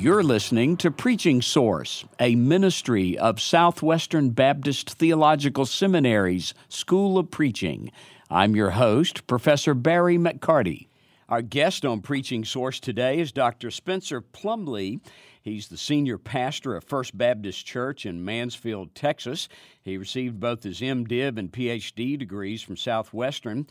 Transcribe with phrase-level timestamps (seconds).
[0.00, 7.92] You're listening to Preaching Source, a ministry of Southwestern Baptist Theological Seminary's School of Preaching.
[8.30, 10.86] I'm your host, Professor Barry McCarty.
[11.28, 13.70] Our guest on Preaching Source today is Dr.
[13.70, 15.00] Spencer Plumlee.
[15.42, 19.50] He's the senior pastor of First Baptist Church in Mansfield, Texas.
[19.82, 23.66] He received both his MDiv and PhD degrees from Southwestern,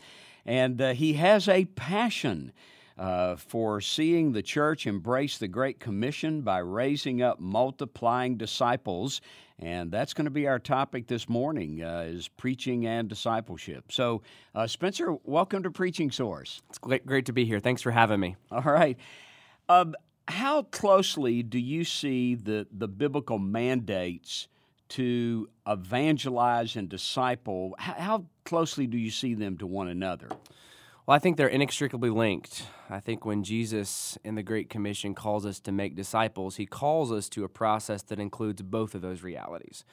[0.46, 2.52] and uh, he has a passion
[2.98, 9.20] uh, for seeing the church embrace the Great Commission by raising up multiplying disciples.
[9.58, 13.92] And that's going to be our topic this morning uh, is preaching and discipleship.
[13.92, 14.22] So,
[14.54, 16.62] uh, Spencer, welcome to Preaching Source.
[16.70, 17.60] It's great, great to be here.
[17.60, 18.36] Thanks for having me.
[18.50, 18.98] All right.
[19.68, 19.94] Um,
[20.28, 24.48] how closely do you see the, the biblical mandates
[24.90, 27.74] to evangelize and disciple?
[27.78, 30.28] How, how closely do you see them to one another?
[31.06, 32.66] Well, I think they're inextricably linked.
[32.90, 37.10] I think when Jesus in the Great Commission calls us to make disciples, he calls
[37.10, 39.84] us to a process that includes both of those realities.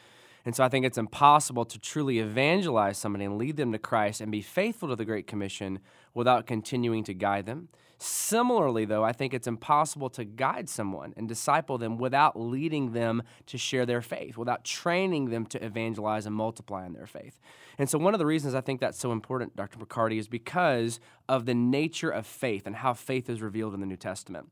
[0.48, 4.22] And so I think it's impossible to truly evangelize somebody and lead them to Christ
[4.22, 5.80] and be faithful to the Great Commission
[6.14, 7.68] without continuing to guide them.
[7.98, 13.24] Similarly, though, I think it's impossible to guide someone and disciple them without leading them
[13.48, 17.42] to share their faith, without training them to evangelize and multiply in their faith.
[17.78, 19.80] And so, one of the reasons I think that's so important, Dr.
[19.80, 23.86] McCarty, is because of the nature of faith and how faith is revealed in the
[23.86, 24.50] New Testament.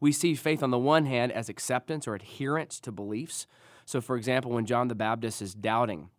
[0.00, 3.46] We see faith on the one hand as acceptance or adherence to beliefs.
[3.90, 6.10] So, for example, when John the Baptist is doubting,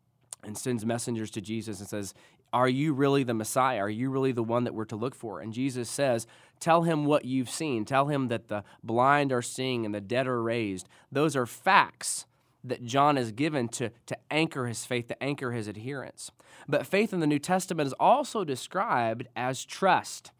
[0.44, 2.14] and sends messengers to Jesus and says,
[2.52, 3.80] Are you really the Messiah?
[3.80, 5.40] Are you really the one that we're to look for?
[5.40, 6.28] And Jesus says,
[6.60, 7.86] Tell him what you've seen.
[7.86, 10.90] Tell him that the blind are seeing and the dead are raised.
[11.12, 12.26] Those are facts
[12.64, 16.30] that John is given to, to anchor his faith, to anchor his adherence.
[16.68, 20.32] But faith in the New Testament is also described as trust,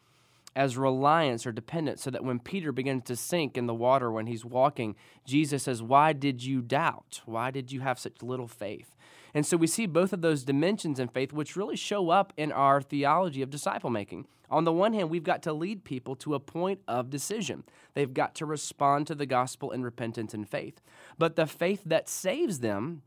[0.56, 4.28] as reliance or dependence, so that when Peter begins to sink in the water when
[4.28, 4.96] he's walking,
[5.26, 7.22] Jesus says, Why did you doubt?
[7.26, 8.96] Why did you have such little faith?
[9.34, 12.52] And so we see both of those dimensions in faith, which really show up in
[12.52, 14.28] our theology of disciple making.
[14.50, 17.64] On the one hand, we've got to lead people to a point of decision.
[17.94, 20.82] They've got to respond to the gospel in repentance and faith.
[21.18, 23.04] But the faith that saves them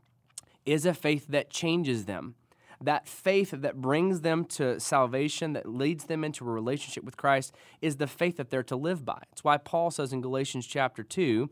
[0.65, 2.33] is a faith that changes them.
[2.81, 7.53] That faith that brings them to salvation, that leads them into a relationship with Christ,
[7.81, 9.21] is the faith that they're to live by.
[9.31, 11.49] It's why Paul says in Galatians chapter 2,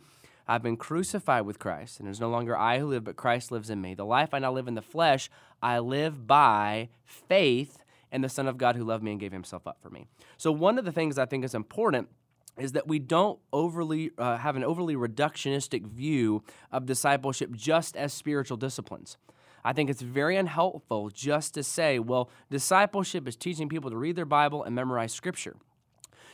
[0.47, 3.51] I've been crucified with Christ, and it is no longer I who live, but Christ
[3.51, 3.94] lives in me.
[3.94, 5.29] The life I now live in the flesh,
[5.61, 9.66] I live by faith in the Son of God who loved me and gave himself
[9.66, 10.05] up for me.
[10.38, 12.09] So, one of the things I think is important
[12.57, 18.13] is that we don't overly uh, have an overly reductionistic view of discipleship just as
[18.13, 19.17] spiritual disciplines.
[19.66, 24.16] I think it's very unhelpful just to say, well, discipleship is teaching people to read
[24.16, 25.56] their Bible and memorize scripture.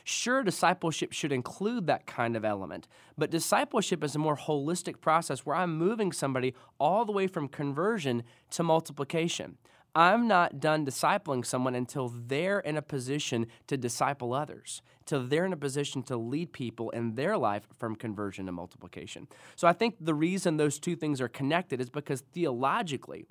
[0.03, 2.87] Sure, discipleship should include that kind of element,
[3.17, 7.47] but discipleship is a more holistic process where I'm moving somebody all the way from
[7.47, 9.57] conversion to multiplication.
[9.95, 15.45] I'm not done discipling someone until they're in a position to disciple others, till they're
[15.45, 19.27] in a position to lead people in their life from conversion to multiplication.
[19.55, 23.25] So I think the reason those two things are connected is because theologically,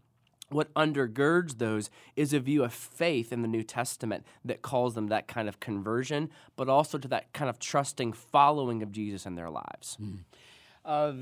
[0.50, 5.08] what undergirds those is a view of faith in the New Testament that calls them
[5.08, 9.34] that kind of conversion, but also to that kind of trusting following of Jesus in
[9.34, 9.98] their lives.
[10.00, 10.20] Mm.
[10.84, 11.12] Uh,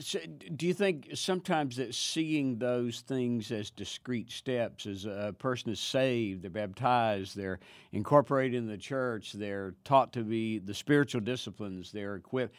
[0.00, 0.18] so
[0.56, 5.80] do you think sometimes that seeing those things as discrete steps, as a person is
[5.80, 7.60] saved, they're baptized, they're
[7.92, 12.56] incorporated in the church, they're taught to be the spiritual disciplines, they're equipped,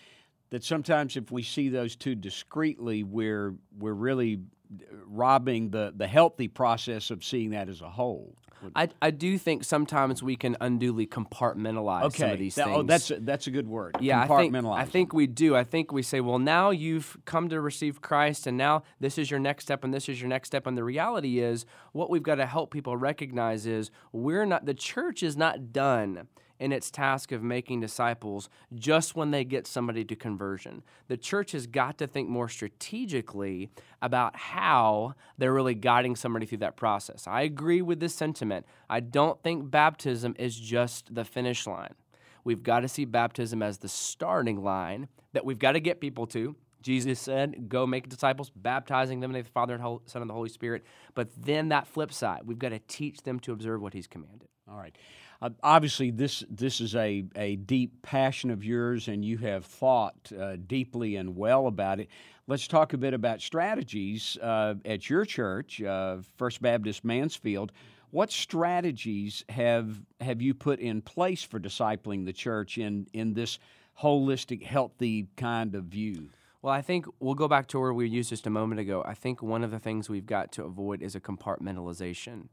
[0.52, 4.40] that sometimes if we see those two discreetly, we're, we're really
[4.80, 8.36] uh, robbing the, the healthy process of seeing that as a whole.
[8.76, 12.18] I, I do think sometimes we can unduly compartmentalize okay.
[12.18, 12.80] some of these that, oh, things.
[12.80, 13.98] Oh, that's a, that's a good word.
[14.00, 15.56] Yeah, I think, I think we do.
[15.56, 19.32] I think we say, well, now you've come to receive Christ, and now this is
[19.32, 20.68] your next step, and this is your next step.
[20.68, 24.66] And the reality is, what we've got to help people recognize is we're not.
[24.66, 26.28] The church is not done
[26.62, 30.84] in its task of making disciples just when they get somebody to conversion.
[31.08, 36.60] The church has got to think more strategically about how they're really guiding somebody through
[36.60, 37.26] that process.
[37.26, 38.68] I agree with this sentiment.
[38.88, 41.96] I don't think baptism is just the finish line.
[42.44, 46.28] We've got to see baptism as the starting line that we've got to get people
[46.28, 46.56] to.
[46.84, 50.22] Jesus said, Go make disciples, baptizing them in the name of the Father and Son
[50.22, 50.84] and the Holy Spirit.
[51.16, 54.48] But then that flip side, we've got to teach them to observe what He's commanded.
[54.70, 54.96] All right.
[55.42, 60.32] Uh, obviously, this this is a, a deep passion of yours, and you have thought
[60.40, 62.10] uh, deeply and well about it.
[62.48, 67.72] Let's talk a bit about strategies uh, at your church, uh, First Baptist Mansfield.
[68.12, 73.58] What strategies have have you put in place for discipling the church in in this
[74.00, 76.30] holistic, healthy kind of view?
[76.62, 79.04] Well, I think we'll go back to where we used just a moment ago.
[79.04, 82.50] I think one of the things we've got to avoid is a compartmentalization.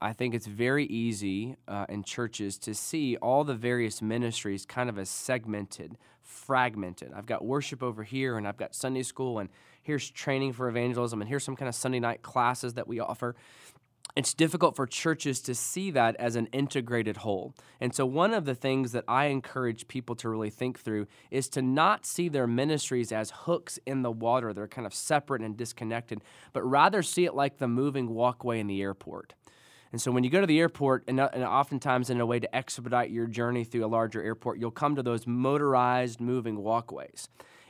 [0.00, 4.88] I think it's very easy uh, in churches to see all the various ministries kind
[4.88, 7.12] of as segmented, fragmented.
[7.14, 9.48] I've got worship over here, and I've got Sunday school, and
[9.82, 13.34] here's training for evangelism, and here's some kind of Sunday night classes that we offer
[14.16, 17.54] it's difficult for churches to see that as an integrated whole.
[17.80, 21.48] And so, one of the things that I encourage people to really think through is
[21.50, 24.52] to not see their ministries as hooks in the water.
[24.52, 26.20] They're kind of separate and disconnected,
[26.52, 29.34] but rather see it like the moving walkway in the airport.
[29.90, 32.38] And so, when you go to the airport, and, uh, and oftentimes in a way
[32.38, 37.28] to expedite your journey through a larger airport, you'll come to those motorized moving walkways.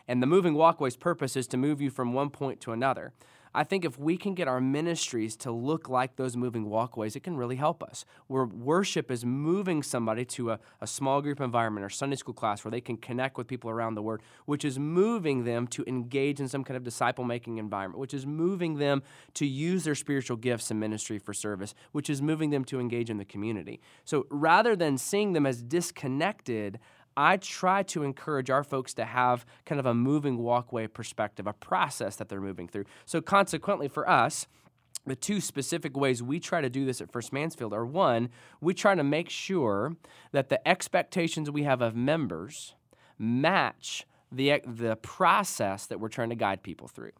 [0.08, 3.12] And the moving walkway's purpose is to move you from one point to another.
[3.54, 7.20] I think if we can get our ministries to look like those moving walkways, it
[7.20, 8.04] can really help us.
[8.26, 12.64] Where worship is moving somebody to a, a small group environment or Sunday school class
[12.64, 16.40] where they can connect with people around the Word, which is moving them to engage
[16.40, 19.02] in some kind of disciple making environment, which is moving them
[19.34, 23.10] to use their spiritual gifts in ministry for service, which is moving them to engage
[23.10, 23.80] in the community.
[24.04, 26.78] So rather than seeing them as disconnected,
[27.18, 31.52] I try to encourage our folks to have kind of a moving walkway perspective, a
[31.52, 32.84] process that they're moving through.
[33.06, 34.46] So, consequently, for us,
[35.04, 38.28] the two specific ways we try to do this at First Mansfield are one,
[38.60, 39.96] we try to make sure
[40.30, 42.76] that the expectations we have of members
[43.18, 47.12] match the, the process that we're trying to guide people through.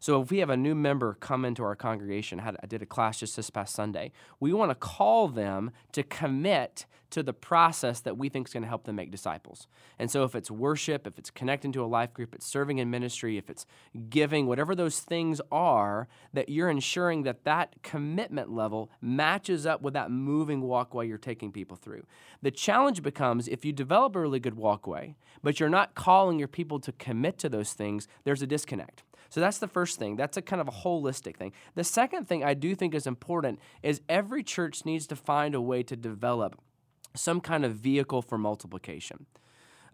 [0.00, 3.20] So if we have a new member come into our congregation, I did a class
[3.20, 8.16] just this past Sunday, we want to call them to commit to the process that
[8.16, 9.66] we think is going to help them make disciples.
[9.98, 12.88] And so if it's worship, if it's connecting to a life group, it's serving in
[12.88, 13.66] ministry, if it's
[14.08, 19.94] giving, whatever those things are, that you're ensuring that that commitment level matches up with
[19.94, 22.06] that moving walkway you're taking people through.
[22.42, 26.48] The challenge becomes if you develop a really good walkway, but you're not calling your
[26.48, 29.02] people to commit to those things, there's a disconnect.
[29.30, 30.16] So that's the first thing.
[30.16, 31.52] That's a kind of a holistic thing.
[31.74, 35.60] The second thing I do think is important is every church needs to find a
[35.60, 36.60] way to develop
[37.14, 39.26] some kind of vehicle for multiplication.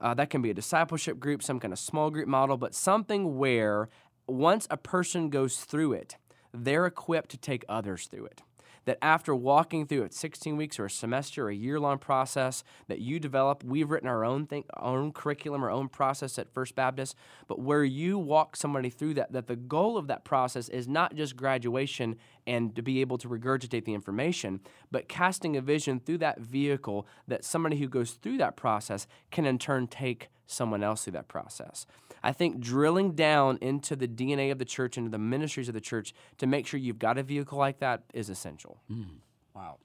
[0.00, 3.38] Uh, that can be a discipleship group, some kind of small group model, but something
[3.38, 3.88] where
[4.27, 6.17] once a person goes through it,
[6.53, 8.43] they're equipped to take others through it
[8.87, 12.65] that after walking through it 16 weeks or a semester or a year long process
[12.88, 16.53] that you develop we've written our own thing our own curriculum our own process at
[16.53, 17.15] first baptist
[17.47, 21.15] but where you walk somebody through that that the goal of that process is not
[21.15, 22.17] just graduation
[22.47, 24.61] and to be able to regurgitate the information
[24.91, 29.45] but casting a vision through that vehicle that somebody who goes through that process can
[29.47, 31.87] in turn take someone else through that process
[32.27, 35.81] I think drilling down into the DNA of the church, into the ministries of the
[35.81, 38.81] church, to make sure you've got a vehicle like that is essential.
[38.91, 39.19] Mm,
[39.55, 39.77] wow.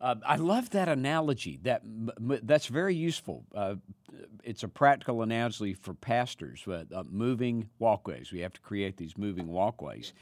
[0.00, 1.60] Uh, I love that analogy.
[1.62, 3.44] That that's very useful.
[3.54, 3.76] Uh,
[4.42, 6.66] it's a practical analogy for pastors.
[6.66, 8.32] Uh, moving walkways.
[8.32, 10.12] We have to create these moving walkways.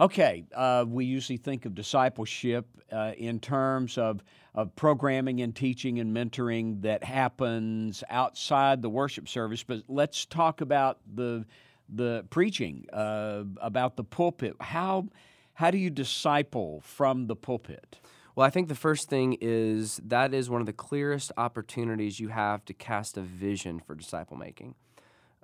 [0.00, 4.22] Okay, uh, we usually think of discipleship uh, in terms of,
[4.54, 10.62] of programming and teaching and mentoring that happens outside the worship service, but let's talk
[10.62, 11.44] about the,
[11.90, 14.56] the preaching, uh, about the pulpit.
[14.58, 15.06] How,
[15.52, 18.00] how do you disciple from the pulpit?
[18.34, 22.28] Well, I think the first thing is that is one of the clearest opportunities you
[22.28, 24.76] have to cast a vision for disciple making.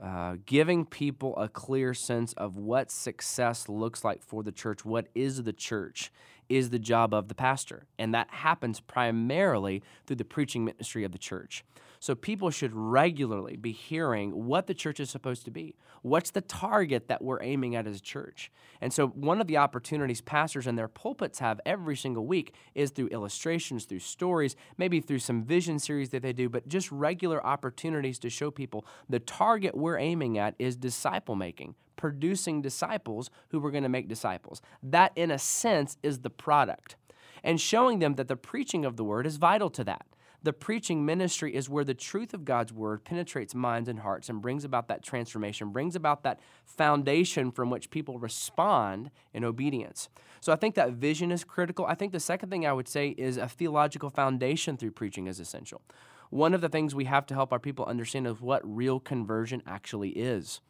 [0.02, 5.06] Uh, giving people a clear sense of what success looks like for the church, what
[5.14, 6.12] is the church,
[6.50, 7.86] is the job of the pastor.
[7.98, 11.64] And that happens primarily through the preaching ministry of the church.
[12.00, 15.76] So people should regularly be hearing what the church is supposed to be.
[16.02, 18.52] What's the target that we're aiming at as a church?
[18.80, 22.90] And so one of the opportunities pastors and their pulpits have every single week is
[22.90, 27.44] through illustrations, through stories, maybe through some vision series that they do, but just regular
[27.44, 33.58] opportunities to show people the target we're aiming at is disciple making, producing disciples who
[33.58, 34.60] we're going to make disciples.
[34.82, 36.96] That, in a sense, is the product.
[37.42, 40.06] And showing them that the preaching of the word is vital to that.
[40.46, 44.40] The preaching ministry is where the truth of God's word penetrates minds and hearts and
[44.40, 50.08] brings about that transformation, brings about that foundation from which people respond in obedience.
[50.40, 51.84] So I think that vision is critical.
[51.84, 55.40] I think the second thing I would say is a theological foundation through preaching is
[55.40, 55.82] essential.
[56.30, 59.64] One of the things we have to help our people understand is what real conversion
[59.66, 60.60] actually is.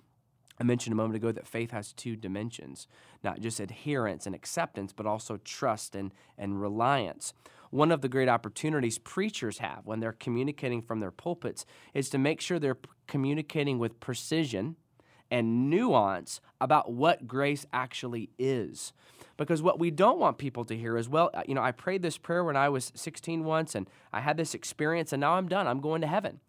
[0.59, 2.89] I mentioned a moment ago that faith has two dimensions,
[3.23, 7.35] not just adherence and acceptance, but also trust and, and reliance.
[7.77, 12.17] One of the great opportunities preachers have when they're communicating from their pulpits is to
[12.17, 14.77] make sure they're communicating with precision
[15.31, 18.95] and nuance about what grace actually is.
[19.37, 22.17] Because what we don't want people to hear is, well, you know, I prayed this
[22.17, 25.67] prayer when I was 16 once and I had this experience and now I'm done.
[25.67, 26.41] I'm going to heaven.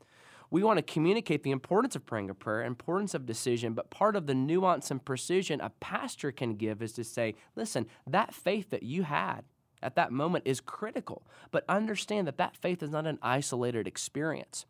[0.49, 4.15] we want to communicate the importance of praying a prayer, importance of decision, but part
[4.15, 8.69] of the nuance and precision a pastor can give is to say, listen, that faith
[8.69, 9.43] that you had
[9.81, 14.65] at that moment is critical, but understand that that faith is not an isolated experience.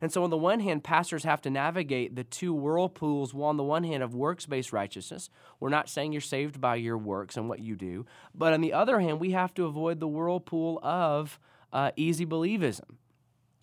[0.00, 3.32] And so, on the one hand, pastors have to navigate the two whirlpools.
[3.32, 5.30] Well, on the one hand, of works based righteousness.
[5.60, 8.04] We're not saying you're saved by your works and what you do.
[8.34, 11.38] But on the other hand, we have to avoid the whirlpool of
[11.72, 12.96] uh, easy believism.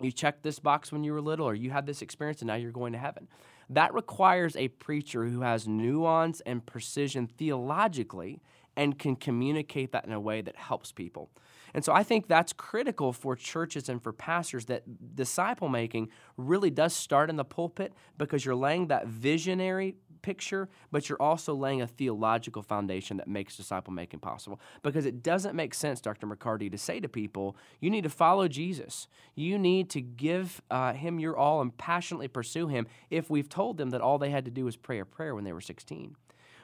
[0.02, 2.56] You checked this box when you were little, or you had this experience and now
[2.56, 3.28] you're going to heaven.
[3.70, 8.42] That requires a preacher who has nuance and precision theologically
[8.80, 11.30] and can communicate that in a way that helps people.
[11.74, 14.84] And so I think that's critical for churches and for pastors that
[15.16, 16.08] disciple making
[16.38, 21.54] really does start in the pulpit because you're laying that visionary picture, but you're also
[21.54, 24.62] laying a theological foundation that makes disciple making possible.
[24.82, 26.26] Because it doesn't make sense, Dr.
[26.26, 29.10] McCarty, to say to people, you need to follow Jesus.
[29.36, 33.76] You need to give uh, him your all and passionately pursue him if we've told
[33.76, 36.16] them that all they had to do was pray a prayer when they were 16.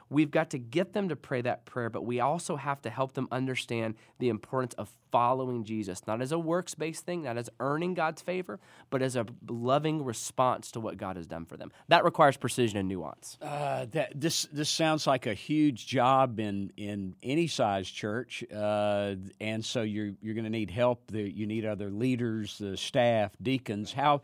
[0.08, 3.14] We've got to get them to pray that prayer, but we also have to help
[3.14, 7.48] them understand the importance of following Jesus, not as a works based thing, not as
[7.58, 8.60] earning God's favor,
[8.90, 11.72] but as a loving response to what God has done for them.
[11.88, 13.38] That requires precision and nuance.
[13.40, 18.44] Uh, that, this, this sounds like a huge job in, in any size church.
[18.54, 21.10] Uh, and so you're, you're going to need help.
[21.12, 23.92] You need other leaders, the staff, deacons.
[23.92, 24.22] How,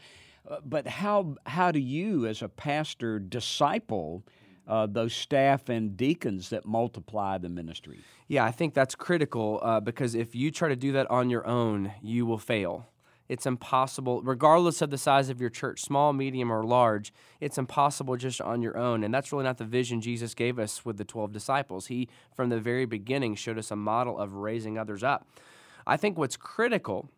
[0.48, 4.22] uh, but how, how do you, as a pastor, disciple?
[4.66, 8.00] Uh, those staff and deacons that multiply the ministry.
[8.28, 11.46] Yeah, I think that's critical uh, because if you try to do that on your
[11.46, 12.88] own, you will fail.
[13.28, 18.16] It's impossible, regardless of the size of your church, small, medium, or large, it's impossible
[18.16, 19.02] just on your own.
[19.04, 21.86] And that's really not the vision Jesus gave us with the 12 disciples.
[21.86, 25.26] He, from the very beginning, showed us a model of raising others up.
[25.86, 27.08] I think what's critical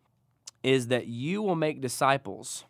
[0.63, 2.63] is that you will make disciples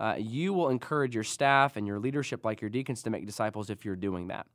[0.00, 3.68] uh, you will encourage your staff and your leadership, like your deacons, to make disciples
[3.68, 4.46] if you're doing that.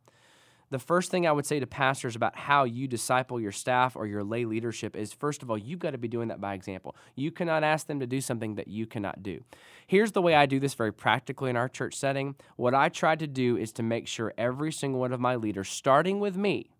[0.71, 4.07] The first thing I would say to pastors about how you disciple your staff or
[4.07, 6.95] your lay leadership is first of all, you've got to be doing that by example.
[7.15, 9.43] You cannot ask them to do something that you cannot do.
[9.85, 12.33] Here's the way I do this very practically in our church setting.
[12.55, 15.69] What I try to do is to make sure every single one of my leaders,
[15.69, 16.71] starting with me,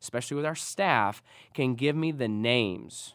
[0.00, 3.12] especially with our staff, can give me the names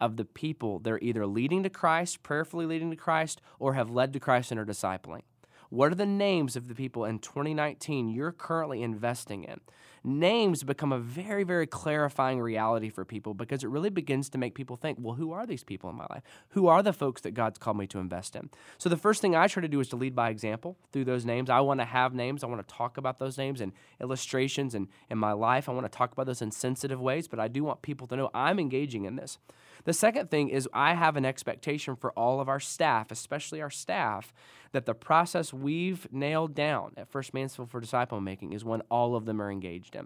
[0.00, 4.12] of the people they're either leading to Christ, prayerfully leading to Christ, or have led
[4.12, 5.22] to Christ and are discipling.
[5.70, 9.60] What are the names of the people in 2019 you're currently investing in?
[10.08, 14.54] Names become a very, very clarifying reality for people because it really begins to make
[14.54, 16.22] people think, well, who are these people in my life?
[16.50, 18.48] Who are the folks that God's called me to invest in?
[18.78, 21.26] So the first thing I try to do is to lead by example through those
[21.26, 21.50] names.
[21.50, 22.42] I want to have names.
[22.42, 25.68] I want to talk about those names and illustrations and in my life.
[25.68, 28.16] I want to talk about those in sensitive ways, but I do want people to
[28.16, 29.38] know I'm engaging in this.
[29.84, 33.70] The second thing is I have an expectation for all of our staff, especially our
[33.70, 34.32] staff,
[34.72, 39.16] that the process we've nailed down at First Mansfield for disciple making is when all
[39.16, 39.96] of them are engaged.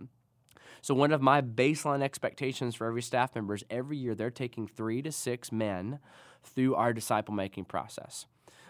[0.80, 4.66] So one of my baseline expectations for every staff member is every year they're taking
[4.66, 6.00] three to six men
[6.42, 8.26] through our disciple making process.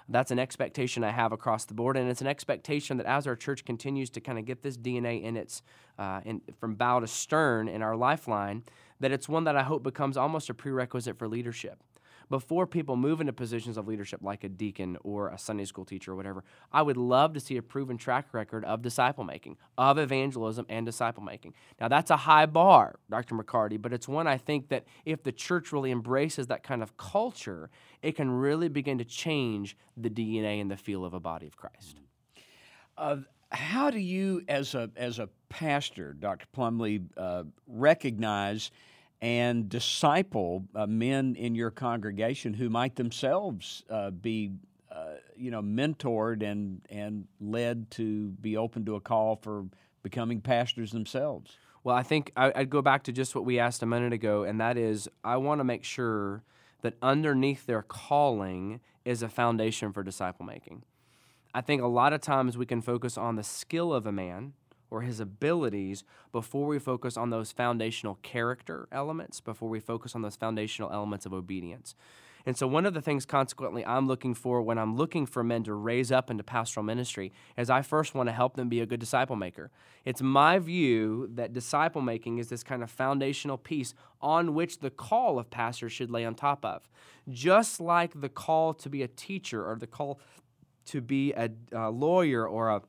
[0.08, 3.36] That's an expectation I have across the board, and it's an expectation that as our
[3.36, 5.62] church continues to kind of get this DNA in its
[5.98, 8.64] uh, in, from bow to stern in our lifeline,
[9.00, 11.82] that it's one that I hope becomes almost a prerequisite for leadership
[12.28, 16.12] before people move into positions of leadership like a deacon or a Sunday school teacher
[16.12, 19.98] or whatever, I would love to see a proven track record of disciple making, of
[19.98, 21.54] evangelism and disciple making.
[21.80, 23.34] Now, that's a high bar, Dr.
[23.34, 26.96] McCarty, but it's one I think that if the church really embraces that kind of
[26.96, 27.70] culture,
[28.02, 31.56] it can really begin to change the DNA and the feel of a body of
[31.56, 32.00] Christ.
[32.96, 33.16] Uh,
[33.50, 36.46] how do you, as a, as a pastor, Dr.
[36.56, 38.70] Plumlee, uh, recognize?
[39.22, 44.50] And disciple uh, men in your congregation who might themselves uh, be,
[44.90, 49.64] uh, you know, mentored and and led to be open to a call for
[50.02, 51.56] becoming pastors themselves.
[51.84, 54.60] Well, I think I'd go back to just what we asked a minute ago, and
[54.60, 56.42] that is, I want to make sure
[56.82, 60.82] that underneath their calling is a foundation for disciple making.
[61.54, 64.52] I think a lot of times we can focus on the skill of a man
[64.92, 70.20] or his abilities before we focus on those foundational character elements, before we focus on
[70.20, 71.94] those foundational elements of obedience.
[72.44, 75.62] And so, one of the things, consequently, I'm looking for when I'm looking for men
[75.64, 78.86] to raise up into pastoral ministry is I first want to help them be a
[78.86, 79.70] good disciple maker.
[80.04, 84.90] It's my view that disciple making is this kind of foundational piece on which the
[84.90, 86.90] call of pastors should lay on top of.
[87.28, 90.18] Just like the call to be a teacher or the call
[90.86, 92.82] to be a, a lawyer or a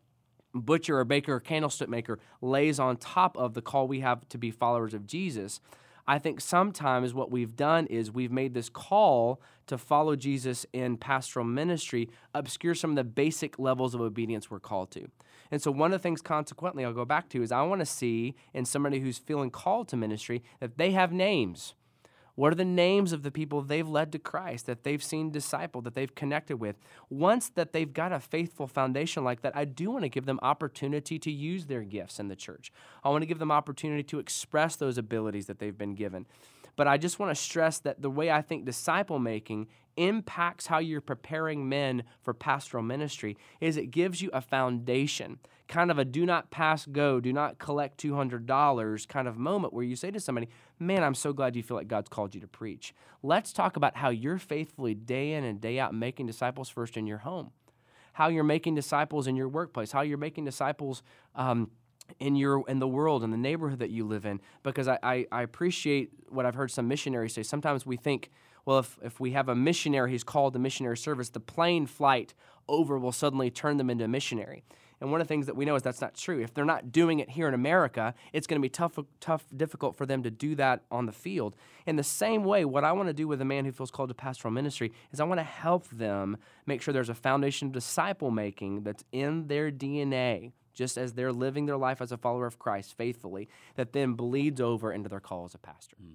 [0.53, 4.37] butcher or baker or candlestick maker lays on top of the call we have to
[4.37, 5.59] be followers of Jesus.
[6.05, 10.97] I think sometimes what we've done is we've made this call to follow Jesus in
[10.97, 15.07] pastoral ministry obscure some of the basic levels of obedience we're called to.
[15.49, 17.85] And so, one of the things, consequently, I'll go back to is I want to
[17.85, 21.75] see in somebody who's feeling called to ministry that they have names.
[22.35, 25.81] What are the names of the people they've led to Christ, that they've seen disciple,
[25.81, 26.77] that they've connected with?
[27.09, 30.39] Once that they've got a faithful foundation like that, I do want to give them
[30.41, 32.71] opportunity to use their gifts in the church.
[33.03, 36.25] I want to give them opportunity to express those abilities that they've been given.
[36.75, 40.79] But I just want to stress that the way I think disciple making impacts how
[40.79, 46.05] you're preparing men for pastoral ministry is it gives you a foundation, kind of a
[46.05, 50.19] do not pass go, do not collect $200 kind of moment where you say to
[50.19, 52.93] somebody, Man, I'm so glad you feel like God's called you to preach.
[53.21, 57.07] Let's talk about how you're faithfully day in and day out making disciples first in
[57.07, 57.51] your home,
[58.13, 61.03] how you're making disciples in your workplace, how you're making disciples.
[61.35, 61.71] Um,
[62.19, 65.25] in your in the world in the neighborhood that you live in because I, I,
[65.31, 67.43] I, appreciate what I've heard some missionaries say.
[67.43, 68.29] Sometimes we think,
[68.65, 72.33] well, if, if we have a missionary who's called to missionary service, the plane flight
[72.67, 74.63] over will suddenly turn them into a missionary.
[75.03, 76.39] And one of the things that we know is that's not true.
[76.39, 79.97] If they're not doing it here in America, it's going to be tough, tough, difficult
[79.97, 81.57] for them to do that on the field.
[81.85, 84.07] In the same way, what I want to do with a man who feels called
[84.11, 87.73] to pastoral ministry is I want to help them make sure there's a foundation of
[87.73, 92.45] disciple making that's in their DNA just as they're living their life as a follower
[92.45, 95.97] of Christ faithfully, that then bleeds over into their call as a pastor.
[96.01, 96.13] Mm.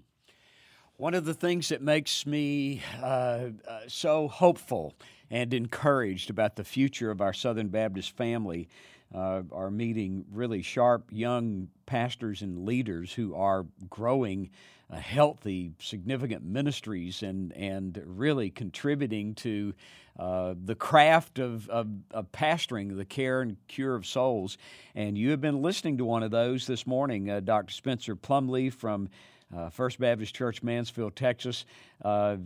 [0.97, 4.95] One of the things that makes me uh, uh, so hopeful
[5.31, 8.69] and encouraged about the future of our Southern Baptist family
[9.15, 14.51] uh, are meeting really sharp young pastors and leaders who are growing
[14.91, 19.75] uh, healthy, significant ministries and, and really contributing to
[20.19, 24.59] uh, the craft of, of, of, pastoring, the care and cure of souls.
[24.95, 27.73] And you have been listening to one of those this morning, uh, Dr.
[27.73, 29.11] Spencer Plumlee from
[29.57, 31.65] uh, First Baptist Church, Mansfield, Texas.
[32.05, 32.37] Uh,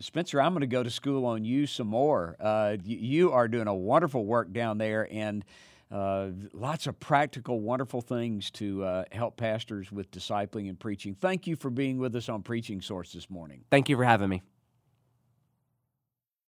[0.00, 2.36] Spencer, I'm going to go to school on you some more.
[2.40, 5.44] Uh, you are doing a wonderful work down there and
[5.90, 11.14] uh, lots of practical, wonderful things to uh, help pastors with discipling and preaching.
[11.14, 13.64] Thank you for being with us on Preaching Source this morning.
[13.70, 14.42] Thank you for having me.